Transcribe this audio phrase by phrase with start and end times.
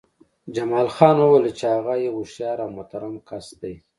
[0.55, 3.75] جمال خان وویل چې هغه یو هوښیار او محترم کس دی